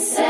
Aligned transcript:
Rinse 0.00 0.29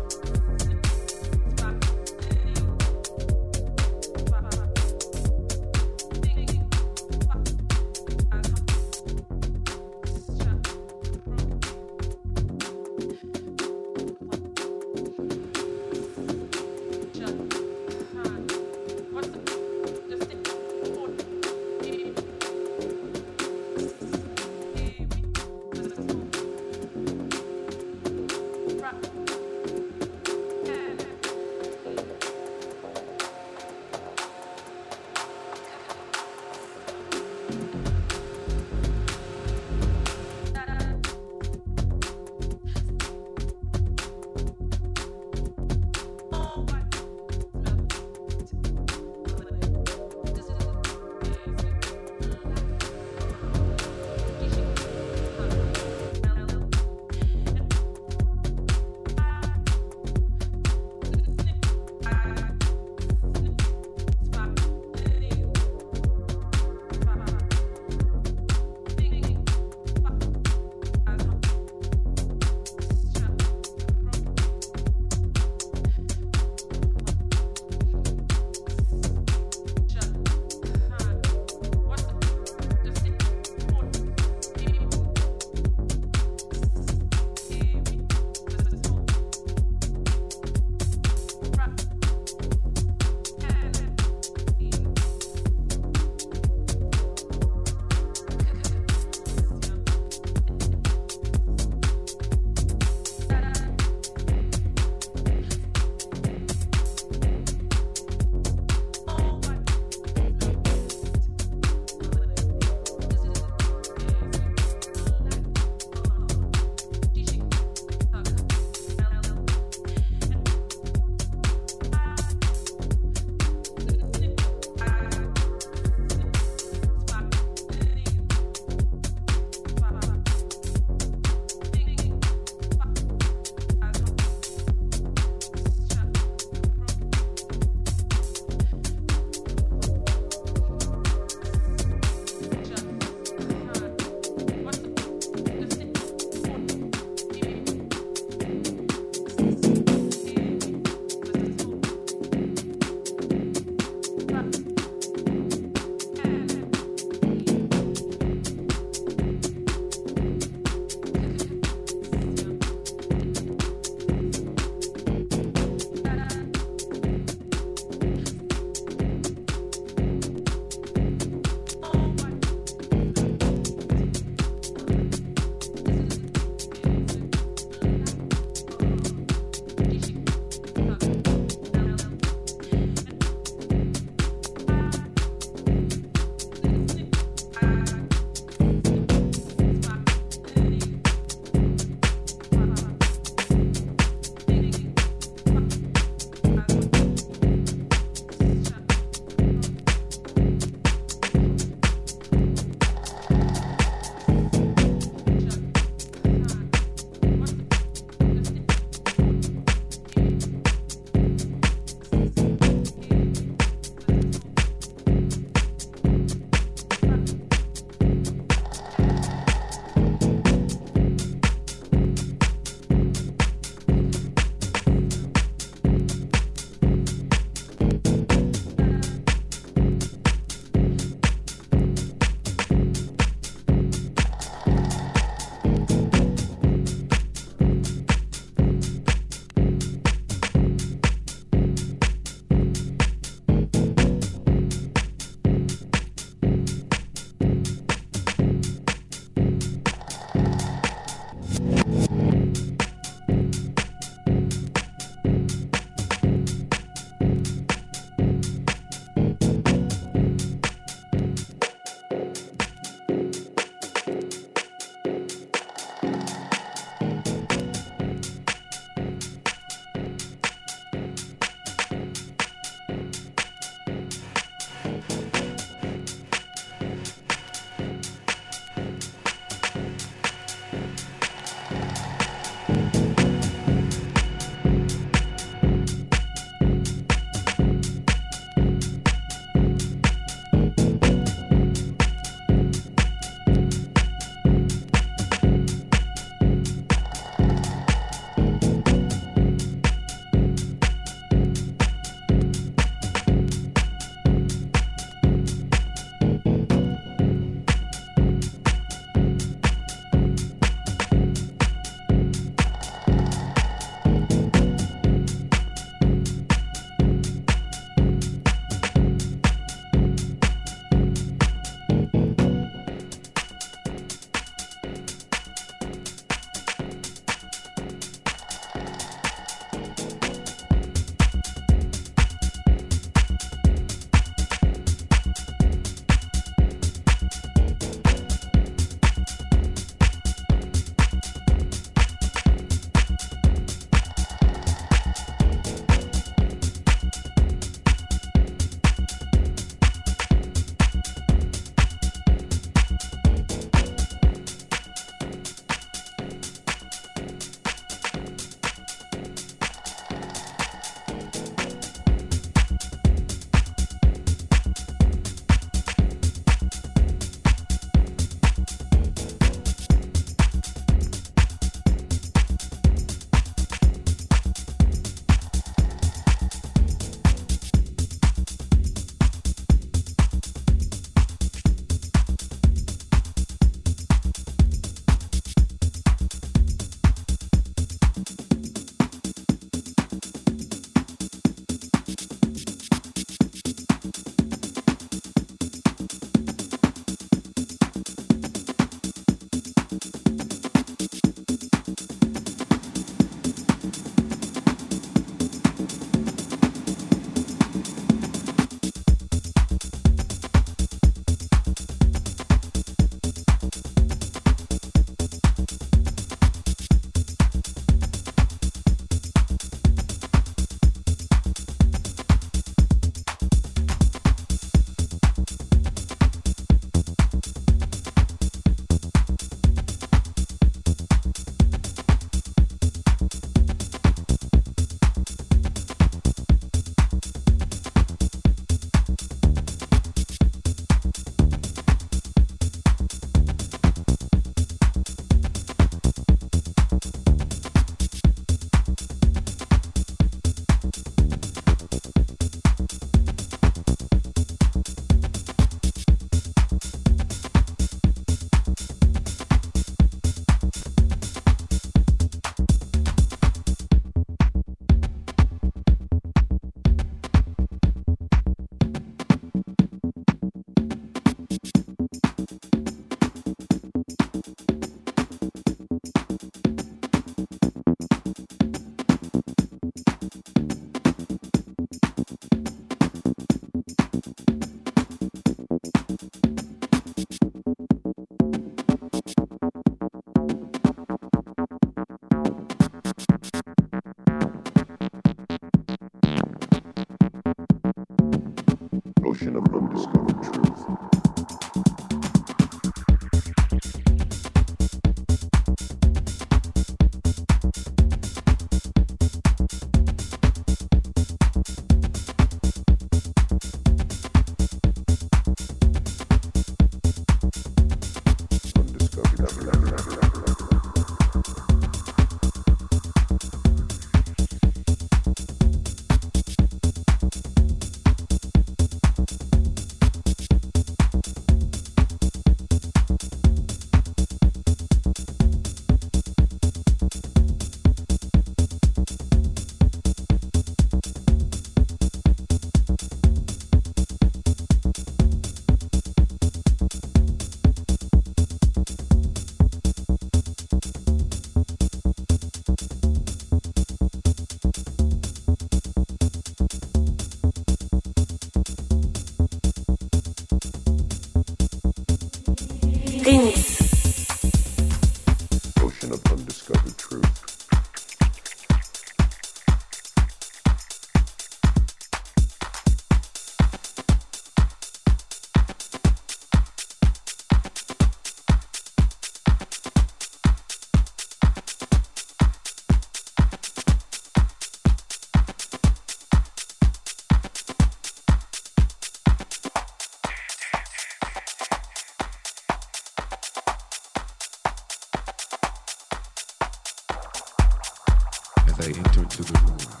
I 598.81 598.85
enter 598.85 599.21
into 599.21 599.43
the 599.43 599.59
room, 599.59 600.00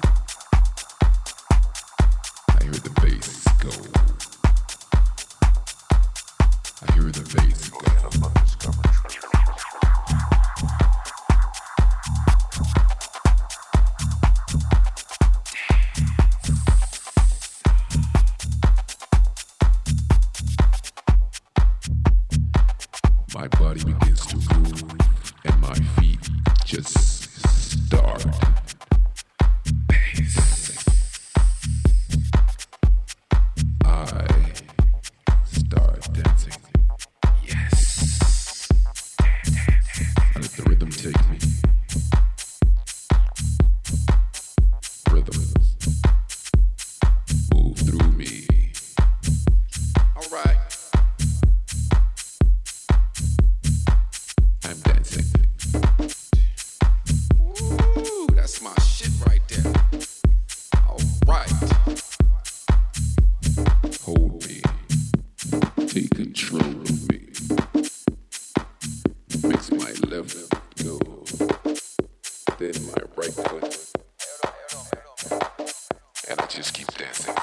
just 76.55 76.73
keep 76.73 76.87
dancing. 76.97 77.33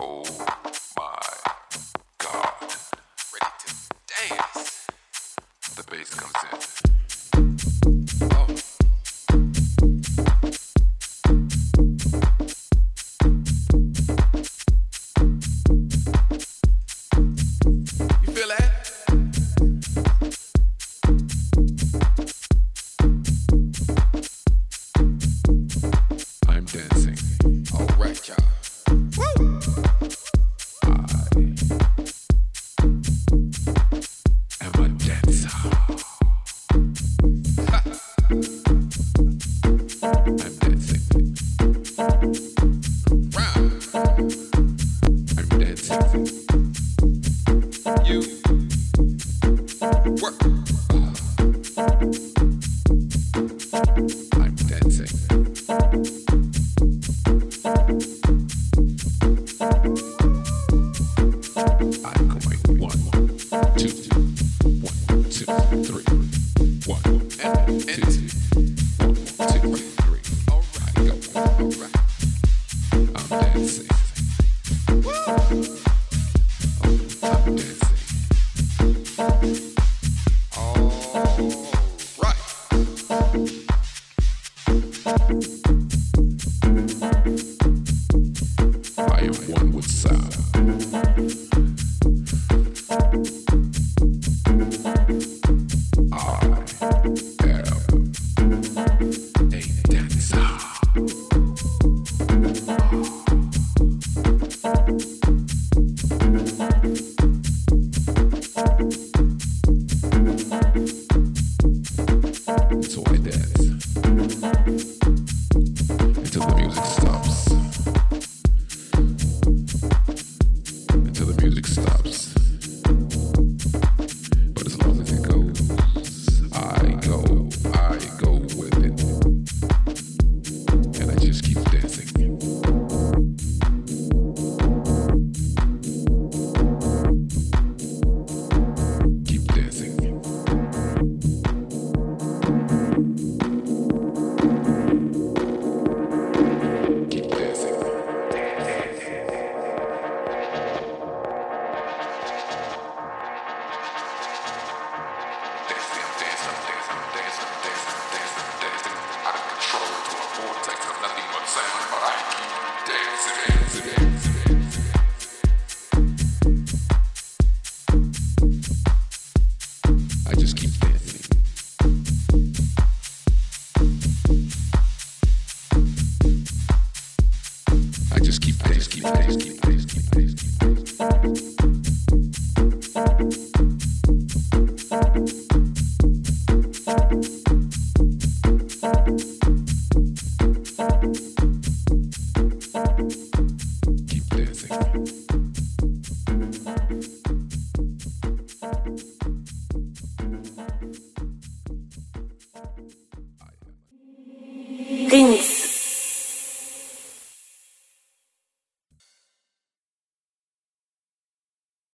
Oh. 0.00 0.45